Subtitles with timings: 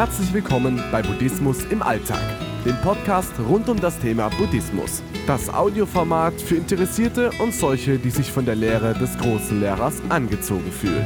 [0.00, 2.22] Herzlich willkommen bei Buddhismus im Alltag,
[2.64, 5.02] dem Podcast rund um das Thema Buddhismus.
[5.26, 10.72] Das Audioformat für Interessierte und solche, die sich von der Lehre des großen Lehrers angezogen
[10.72, 11.04] fühlen.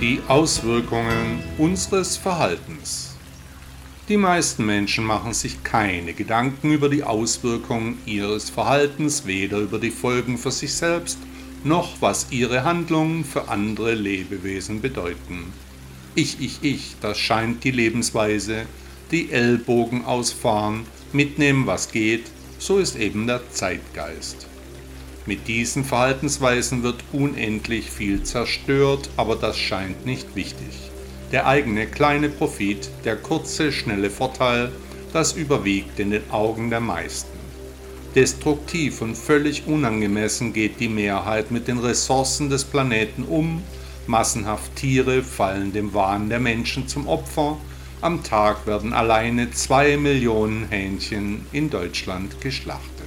[0.00, 3.16] Die Auswirkungen unseres Verhaltens.
[4.08, 9.90] Die meisten Menschen machen sich keine Gedanken über die Auswirkungen ihres Verhaltens, weder über die
[9.90, 11.18] Folgen für sich selbst,
[11.64, 15.52] noch was ihre Handlungen für andere Lebewesen bedeuten.
[16.18, 18.62] Ich, ich, ich, das scheint die Lebensweise,
[19.10, 22.24] die Ellbogen ausfahren, mitnehmen, was geht,
[22.58, 24.46] so ist eben der Zeitgeist.
[25.26, 30.90] Mit diesen Verhaltensweisen wird unendlich viel zerstört, aber das scheint nicht wichtig.
[31.32, 34.72] Der eigene kleine Profit, der kurze, schnelle Vorteil,
[35.12, 37.36] das überwiegt in den Augen der meisten.
[38.14, 43.62] Destruktiv und völlig unangemessen geht die Mehrheit mit den Ressourcen des Planeten um,
[44.08, 47.58] massenhaft Tiere fallen dem Wahn der Menschen zum Opfer,
[48.02, 53.06] am Tag werden alleine zwei Millionen Hähnchen in Deutschland geschlachtet.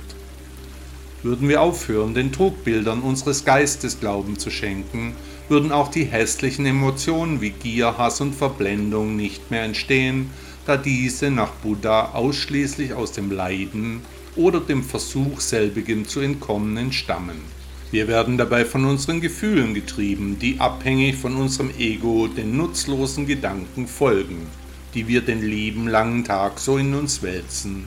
[1.22, 5.14] Würden wir aufhören, den Trugbildern unseres Geistes Glauben zu schenken,
[5.48, 10.32] würden auch die hässlichen Emotionen wie Gier, Hass und Verblendung nicht mehr entstehen,
[10.66, 14.02] da diese nach Buddha ausschließlich aus dem Leiden
[14.36, 17.59] oder dem Versuch selbigem zu entkommen entstammen.
[17.92, 23.88] Wir werden dabei von unseren Gefühlen getrieben, die abhängig von unserem Ego den nutzlosen Gedanken
[23.88, 24.46] folgen,
[24.94, 27.86] die wir den lieben langen Tag so in uns wälzen.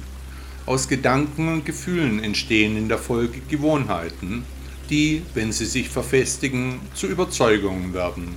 [0.67, 4.45] Aus Gedanken und Gefühlen entstehen in der Folge Gewohnheiten,
[4.91, 8.29] die, wenn sie sich verfestigen, zu Überzeugungen werden.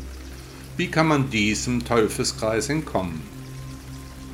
[0.78, 3.35] Wie kann man diesem Teufelskreis entkommen?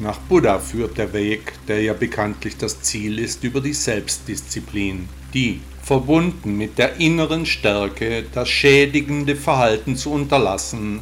[0.02, 5.62] Nach Buddha führt der Weg, der ja bekanntlich das Ziel ist, über die Selbstdisziplin, die,
[5.82, 11.00] verbunden mit der inneren Stärke, das schädigende Verhalten zu unterlassen,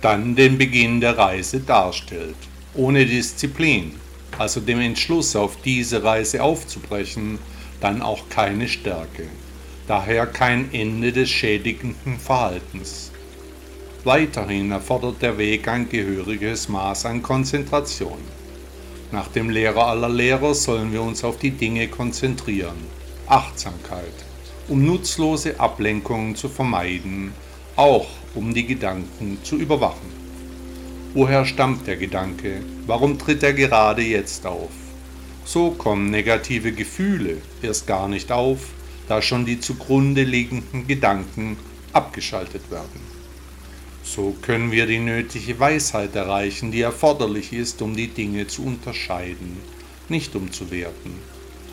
[0.00, 2.36] dann den Beginn der Reise darstellt.
[2.74, 3.92] Ohne Disziplin,
[4.38, 7.38] also dem Entschluss auf diese Reise aufzubrechen,
[7.80, 9.28] dann auch keine Stärke
[9.86, 13.10] daher kein Ende des schädigenden Verhaltens.
[14.04, 18.18] Weiterhin erfordert der Weg ein gehöriges Maß an Konzentration.
[19.12, 22.76] Nach dem Lehrer aller Lehrer sollen wir uns auf die Dinge konzentrieren,
[23.26, 24.12] Achtsamkeit,
[24.68, 27.32] um nutzlose Ablenkungen zu vermeiden,
[27.76, 30.12] auch um die Gedanken zu überwachen.
[31.14, 32.60] Woher stammt der Gedanke?
[32.86, 34.72] Warum tritt er gerade jetzt auf?
[35.46, 38.58] So kommen negative Gefühle erst gar nicht auf,
[39.08, 41.56] da schon die zugrunde liegenden Gedanken
[41.94, 43.23] abgeschaltet werden.
[44.04, 49.56] So können wir die nötige Weisheit erreichen, die erforderlich ist, um die Dinge zu unterscheiden,
[50.10, 51.18] nicht um zu werten.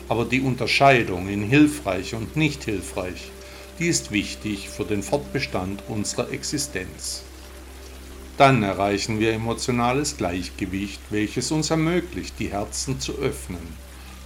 [0.08, 3.30] Aber die Unterscheidung in hilfreich und nicht hilfreich,
[3.78, 7.22] die ist wichtig für den Fortbestand unserer Existenz.
[8.38, 13.76] Dann erreichen wir emotionales Gleichgewicht, welches uns ermöglicht, die Herzen zu öffnen,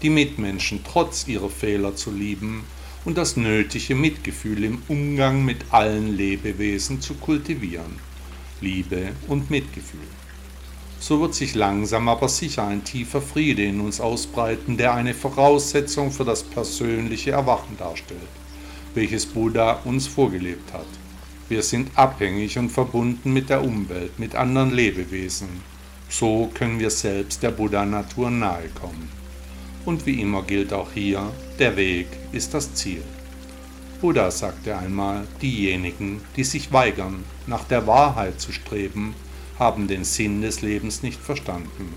[0.03, 2.65] die Mitmenschen trotz ihrer Fehler zu lieben
[3.06, 8.00] und das nötige Mitgefühl im Umgang mit allen Lebewesen zu kultivieren.
[8.61, 10.00] Liebe und Mitgefühl.
[10.99, 16.11] So wird sich langsam aber sicher ein tiefer Friede in uns ausbreiten, der eine Voraussetzung
[16.11, 18.21] für das persönliche Erwachen darstellt,
[18.95, 20.87] welches Buddha uns vorgelebt hat.
[21.49, 25.49] Wir sind abhängig und verbunden mit der Umwelt, mit anderen Lebewesen.
[26.09, 29.09] So können wir selbst der Buddha-Natur nahe kommen.
[29.84, 33.03] Und wie immer gilt auch hier, der Weg ist das Ziel.
[34.00, 39.15] Buddha sagte einmal, diejenigen, die sich weigern, nach der Wahrheit zu streben,
[39.59, 41.95] haben den Sinn des Lebens nicht verstanden.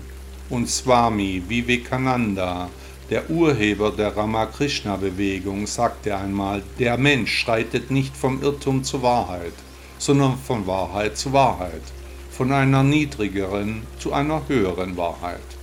[0.48, 2.70] Und Swami Vivekananda,
[3.10, 9.52] der Urheber der Ramakrishna-Bewegung, sagte einmal, der Mensch schreitet nicht vom Irrtum zur Wahrheit,
[9.98, 11.82] sondern von Wahrheit zu Wahrheit,
[12.30, 15.59] von einer niedrigeren zu einer höheren Wahrheit.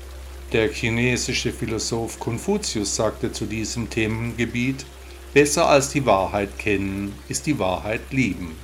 [0.54, 4.86] Der chinesische Philosoph Konfuzius sagte zu diesem Themengebiet,
[5.34, 8.56] besser als die Wahrheit kennen ist die Wahrheit lieben.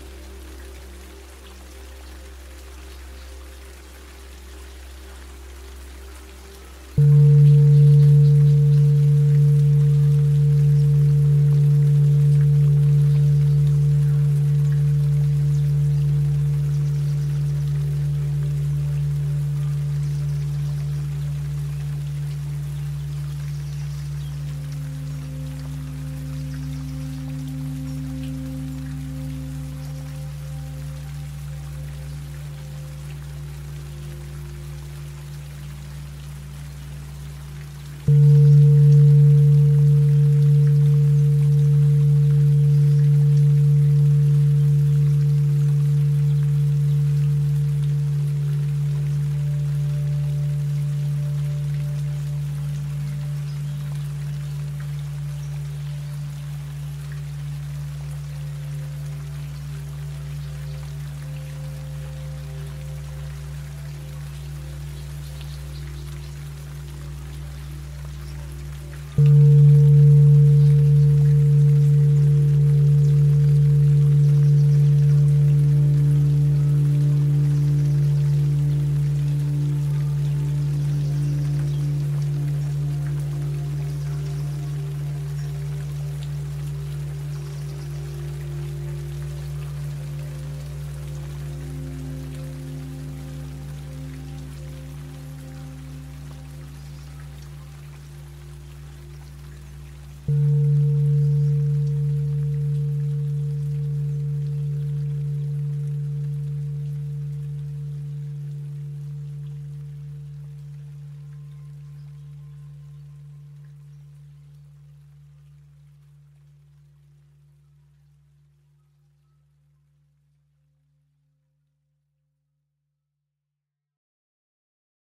[69.16, 69.53] Mm-hmm.